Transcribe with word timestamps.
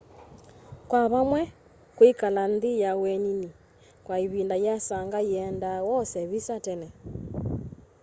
kwa 0.89 1.03
vamwe 1.13 1.41
kwĩkala 1.97 2.43
nthĩ 2.53 2.71
ya 2.83 2.91
ũenĩnĩ 3.03 3.49
kwa 4.05 4.15
ĩvĩnda 4.25 4.55
yĩasanga 4.63 5.19
yĩenda 5.29 5.71
wose 5.89 6.17
vĩsa 6.31 6.55
tene 6.65 6.87